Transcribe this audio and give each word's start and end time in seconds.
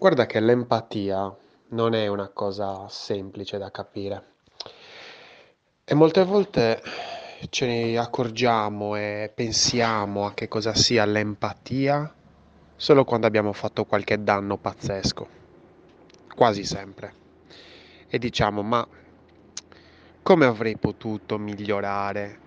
Guarda 0.00 0.26
che 0.26 0.38
l'empatia 0.38 1.36
non 1.70 1.92
è 1.92 2.06
una 2.06 2.28
cosa 2.28 2.86
semplice 2.88 3.58
da 3.58 3.72
capire 3.72 4.34
e 5.82 5.92
molte 5.94 6.22
volte 6.22 6.80
ce 7.50 7.66
ne 7.66 7.98
accorgiamo 7.98 8.94
e 8.94 9.32
pensiamo 9.34 10.24
a 10.24 10.34
che 10.34 10.46
cosa 10.46 10.72
sia 10.76 11.04
l'empatia 11.04 12.14
solo 12.76 13.04
quando 13.04 13.26
abbiamo 13.26 13.52
fatto 13.52 13.86
qualche 13.86 14.22
danno 14.22 14.56
pazzesco, 14.56 15.28
quasi 16.32 16.62
sempre. 16.62 17.14
E 18.06 18.18
diciamo, 18.20 18.62
ma 18.62 18.86
come 20.22 20.46
avrei 20.46 20.76
potuto 20.76 21.38
migliorare? 21.38 22.38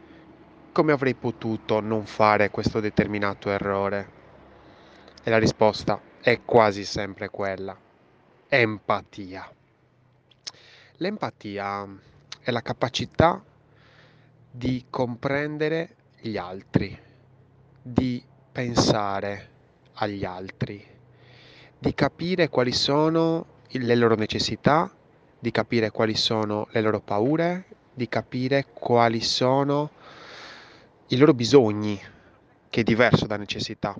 Come 0.71 0.93
avrei 0.93 1.15
potuto 1.15 1.81
non 1.81 2.05
fare 2.05 2.49
questo 2.49 2.79
determinato 2.79 3.49
errore? 3.49 4.09
E 5.21 5.29
la 5.29 5.38
risposta 5.38 6.11
è 6.21 6.41
quasi 6.45 6.85
sempre 6.85 7.29
quella. 7.29 7.75
Empatia. 8.47 9.52
L'empatia 10.98 11.88
è 12.39 12.52
la 12.52 12.62
capacità 12.62 13.43
di 14.52 14.85
comprendere 14.88 15.95
gli 16.20 16.38
altri, 16.38 16.95
di 17.81 18.23
pensare 18.52 19.49
agli 19.93 20.23
altri, 20.23 20.85
di 21.79 21.93
capire 21.95 22.49
quali 22.49 22.71
sono 22.71 23.45
le 23.70 23.95
loro 23.95 24.13
necessità, 24.13 24.93
di 25.40 25.49
capire 25.49 25.90
quali 25.90 26.15
sono 26.15 26.67
le 26.70 26.81
loro 26.81 26.99
paure, 26.99 27.65
di 27.95 28.07
capire 28.07 28.67
quali 28.71 29.21
sono 29.21 29.90
i 31.07 31.17
loro 31.17 31.34
bisogni, 31.34 31.99
che 32.70 32.81
è 32.81 32.84
diverso 32.84 33.26
da 33.26 33.38
necessità. 33.38 33.99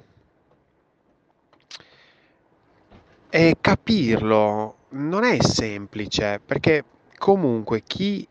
E 3.34 3.56
capirlo 3.62 4.76
non 4.90 5.24
è 5.24 5.42
semplice, 5.42 6.42
perché 6.46 6.84
comunque 7.18 7.82
chi 7.82 8.28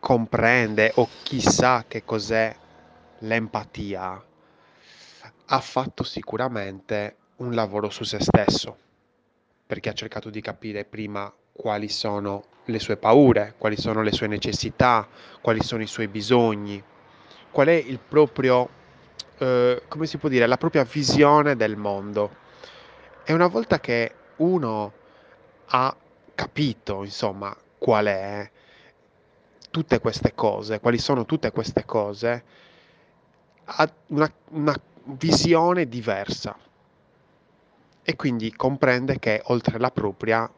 comprende 0.00 0.90
o 0.96 1.08
chi 1.22 1.40
sa 1.40 1.84
che 1.86 2.02
cos'è 2.04 2.52
l'empatia 3.18 4.24
ha 5.46 5.60
fatto 5.60 6.02
sicuramente 6.02 7.14
un 7.36 7.54
lavoro 7.54 7.90
su 7.90 8.02
se 8.02 8.18
stesso, 8.18 8.76
perché 9.64 9.90
ha 9.90 9.94
cercato 9.94 10.30
di 10.30 10.40
capire 10.40 10.84
prima 10.84 11.32
quali 11.52 11.88
sono 11.88 12.42
le 12.64 12.80
sue 12.80 12.96
paure, 12.96 13.54
quali 13.56 13.76
sono 13.76 14.02
le 14.02 14.10
sue 14.10 14.26
necessità, 14.26 15.06
quali 15.40 15.62
sono 15.62 15.82
i 15.82 15.86
suoi 15.86 16.08
bisogni, 16.08 16.82
qual 17.52 17.68
è 17.68 17.74
il 17.74 18.00
proprio, 18.00 18.68
eh, 19.38 19.82
come 19.86 20.06
si 20.06 20.18
può 20.18 20.28
dire, 20.28 20.48
la 20.48 20.56
propria 20.56 20.82
visione 20.82 21.54
del 21.54 21.76
mondo. 21.76 22.38
E 23.22 23.32
una 23.32 23.46
volta 23.46 23.78
che 23.78 24.14
uno 24.40 24.92
ha 25.66 25.96
capito, 26.34 27.04
insomma, 27.04 27.56
qual 27.78 28.06
è 28.06 28.50
tutte 29.70 30.00
queste 30.00 30.34
cose, 30.34 30.80
quali 30.80 30.98
sono 30.98 31.24
tutte 31.24 31.50
queste 31.52 31.84
cose, 31.84 32.44
ha 33.64 33.92
una, 34.08 34.30
una 34.50 34.74
visione 35.04 35.88
diversa 35.88 36.56
e 38.02 38.16
quindi 38.16 38.52
comprende 38.54 39.18
che 39.18 39.42
oltre 39.46 39.78
la 39.78 39.90
propria 39.90 40.50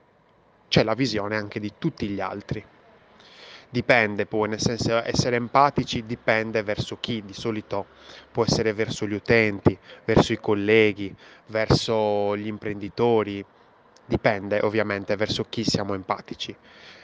c'è 0.69 0.83
la 0.83 0.95
visione 0.95 1.37
anche 1.37 1.61
di 1.61 1.75
tutti 1.79 2.09
gli 2.09 2.21
altri. 2.21 2.65
Dipende 3.69 4.27
poi, 4.27 4.49
nel 4.49 4.61
senso 4.61 5.03
essere 5.03 5.37
empatici 5.37 6.05
dipende 6.05 6.63
verso 6.63 6.99
chi, 7.01 7.23
di 7.25 7.33
solito 7.33 7.87
può 8.31 8.45
essere 8.45 8.73
verso 8.75 9.07
gli 9.07 9.15
utenti, 9.15 9.79
verso 10.05 10.33
i 10.33 10.39
colleghi, 10.39 11.15
verso 11.47 12.37
gli 12.37 12.47
imprenditori, 12.47 13.45
dipende 14.05 14.61
ovviamente 14.62 15.17
verso 15.17 15.47
chi 15.48 15.64
siamo 15.64 15.95
empatici. 15.95 16.55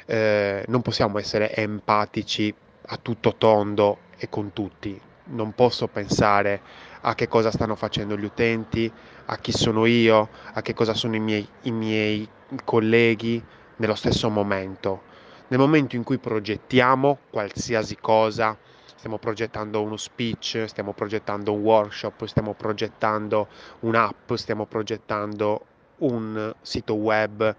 Eh, 0.06 0.64
non 0.68 0.82
possiamo 0.82 1.18
essere 1.18 1.54
empatici 1.54 2.54
a 2.86 2.96
tutto 2.96 3.34
tondo 3.36 3.98
e 4.16 4.28
con 4.28 4.52
tutti. 4.52 5.00
Non 5.30 5.52
posso 5.52 5.88
pensare 5.88 6.60
a 7.02 7.14
che 7.14 7.28
cosa 7.28 7.50
stanno 7.50 7.76
facendo 7.76 8.16
gli 8.16 8.24
utenti, 8.24 8.90
a 9.26 9.36
chi 9.36 9.52
sono 9.52 9.84
io, 9.86 10.28
a 10.52 10.62
che 10.62 10.74
cosa 10.74 10.94
sono 10.94 11.14
i 11.16 11.20
miei, 11.20 11.46
i 11.62 11.70
miei 11.70 12.28
colleghi 12.64 13.42
nello 13.76 13.94
stesso 13.94 14.30
momento. 14.30 15.02
Nel 15.48 15.58
momento 15.58 15.96
in 15.96 16.02
cui 16.02 16.18
progettiamo 16.18 17.18
qualsiasi 17.30 17.96
cosa, 18.00 18.56
stiamo 18.96 19.18
progettando 19.18 19.82
uno 19.82 19.96
speech, 19.96 20.64
stiamo 20.66 20.92
progettando 20.92 21.52
un 21.52 21.60
workshop, 21.60 22.24
stiamo 22.24 22.54
progettando 22.54 23.48
un'app, 23.80 24.32
stiamo 24.34 24.66
progettando 24.66 25.64
un 25.98 26.54
sito 26.60 26.94
web, 26.94 27.54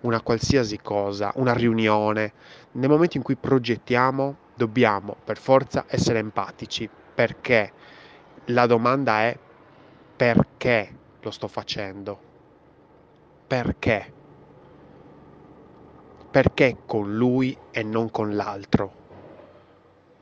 una 0.00 0.20
qualsiasi 0.20 0.78
cosa, 0.78 1.32
una 1.36 1.52
riunione, 1.52 2.32
nel 2.72 2.88
momento 2.88 3.16
in 3.16 3.22
cui 3.22 3.36
progettiamo 3.36 4.36
dobbiamo 4.54 5.16
per 5.24 5.38
forza 5.38 5.84
essere 5.88 6.18
empatici 6.18 6.88
perché 7.14 7.72
la 8.46 8.66
domanda 8.66 9.20
è 9.22 9.36
perché 10.16 10.92
lo 11.20 11.30
sto 11.30 11.48
facendo? 11.48 12.18
Perché? 13.46 14.12
Perché 16.30 16.76
con 16.86 17.14
lui 17.14 17.56
e 17.70 17.82
non 17.82 18.10
con 18.10 18.34
l'altro? 18.34 18.90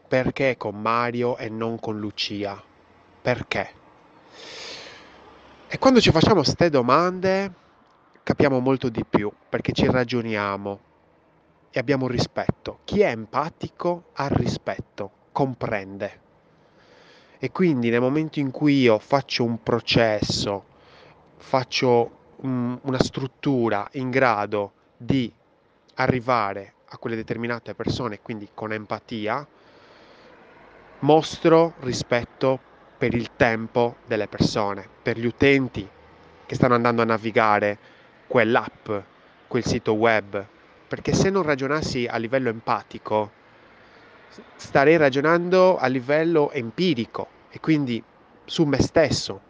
Perché 0.08 0.56
con 0.56 0.80
Mario 0.80 1.36
e 1.36 1.48
non 1.48 1.78
con 1.78 1.98
Lucia? 1.98 2.60
Perché? 3.22 3.74
Quando 5.80 6.02
ci 6.02 6.10
facciamo 6.10 6.42
queste 6.42 6.68
domande 6.68 7.54
capiamo 8.22 8.60
molto 8.60 8.90
di 8.90 9.02
più 9.02 9.32
perché 9.48 9.72
ci 9.72 9.86
ragioniamo 9.86 10.78
e 11.70 11.78
abbiamo 11.78 12.06
rispetto. 12.06 12.80
Chi 12.84 13.00
è 13.00 13.08
empatico 13.08 14.10
ha 14.12 14.28
rispetto, 14.28 15.10
comprende. 15.32 16.20
E 17.38 17.50
quindi 17.50 17.88
nel 17.88 18.02
momento 18.02 18.40
in 18.40 18.50
cui 18.50 18.80
io 18.80 18.98
faccio 18.98 19.42
un 19.42 19.62
processo, 19.62 20.64
faccio 21.38 22.10
um, 22.42 22.78
una 22.82 23.02
struttura 23.02 23.88
in 23.92 24.10
grado 24.10 24.72
di 24.98 25.32
arrivare 25.94 26.74
a 26.90 26.98
quelle 26.98 27.16
determinate 27.16 27.74
persone, 27.74 28.20
quindi 28.20 28.50
con 28.52 28.74
empatia, 28.74 29.48
mostro 30.98 31.72
rispetto 31.78 32.68
per 33.00 33.14
il 33.14 33.30
tempo 33.34 33.96
delle 34.06 34.28
persone, 34.28 34.86
per 35.00 35.18
gli 35.18 35.24
utenti 35.24 35.88
che 36.44 36.54
stanno 36.54 36.74
andando 36.74 37.00
a 37.00 37.06
navigare 37.06 37.78
quell'app, 38.26 38.90
quel 39.46 39.64
sito 39.64 39.94
web, 39.94 40.44
perché 40.86 41.14
se 41.14 41.30
non 41.30 41.42
ragionassi 41.42 42.06
a 42.06 42.18
livello 42.18 42.50
empatico, 42.50 43.30
starei 44.54 44.98
ragionando 44.98 45.78
a 45.78 45.86
livello 45.86 46.50
empirico 46.50 47.26
e 47.48 47.58
quindi 47.58 48.04
su 48.44 48.64
me 48.64 48.82
stesso. 48.82 49.40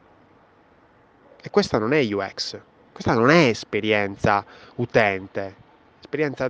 E 1.43 1.51
questa 1.51 1.79
non 1.79 1.93
è 1.93 1.99
UX, 2.05 2.57
questa 2.93 3.15
non 3.15 3.31
è 3.31 3.49
esperienza 3.49 4.45
utente, 4.77 5.57
esperienza 5.99 6.49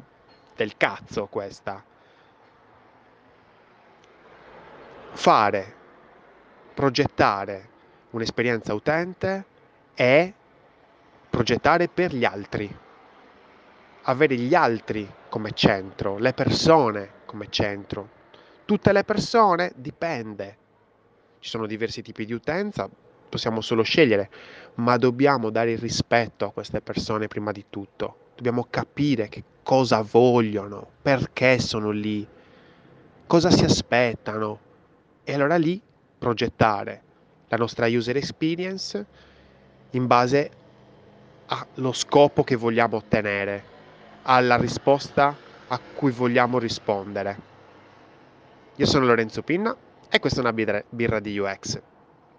del 0.54 0.76
cazzo 0.76 1.28
questa. 1.28 1.82
Fare 5.12 5.78
progettare 6.80 7.68
un'esperienza 8.12 8.72
utente 8.72 9.44
è 9.92 10.32
progettare 11.28 11.88
per 11.88 12.14
gli 12.14 12.24
altri, 12.24 12.74
avere 14.04 14.34
gli 14.36 14.54
altri 14.54 15.06
come 15.28 15.52
centro, 15.52 16.16
le 16.16 16.32
persone 16.32 17.10
come 17.26 17.48
centro. 17.50 18.08
Tutte 18.64 18.92
le 18.92 19.04
persone 19.04 19.72
dipende. 19.76 20.56
Ci 21.40 21.50
sono 21.50 21.66
diversi 21.66 22.00
tipi 22.00 22.24
di 22.24 22.32
utenza, 22.32 22.88
possiamo 23.28 23.60
solo 23.60 23.82
scegliere, 23.82 24.30
ma 24.76 24.96
dobbiamo 24.96 25.50
dare 25.50 25.72
il 25.72 25.78
rispetto 25.78 26.46
a 26.46 26.50
queste 26.50 26.80
persone 26.80 27.28
prima 27.28 27.52
di 27.52 27.66
tutto. 27.68 28.30
Dobbiamo 28.34 28.66
capire 28.70 29.28
che 29.28 29.44
cosa 29.62 30.00
vogliono, 30.00 30.88
perché 31.02 31.58
sono 31.58 31.90
lì, 31.90 32.26
cosa 33.26 33.50
si 33.50 33.64
aspettano. 33.64 34.58
E 35.24 35.34
allora 35.34 35.58
lì 35.58 35.88
progettare 36.20 37.02
la 37.48 37.56
nostra 37.56 37.86
user 37.86 38.16
experience 38.16 39.06
in 39.92 40.06
base 40.06 40.50
allo 41.46 41.92
scopo 41.92 42.44
che 42.44 42.54
vogliamo 42.54 42.96
ottenere, 42.96 43.64
alla 44.22 44.56
risposta 44.56 45.34
a 45.66 45.80
cui 45.94 46.12
vogliamo 46.12 46.58
rispondere. 46.58 47.48
Io 48.76 48.86
sono 48.86 49.06
Lorenzo 49.06 49.42
Pinna 49.42 49.74
e 50.08 50.18
questa 50.20 50.38
è 50.38 50.42
una 50.42 50.52
birra, 50.52 51.20
di 51.20 51.38
UX. 51.38 51.80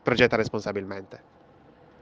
Progetta 0.04 0.36
responsabilmente. 0.36 1.41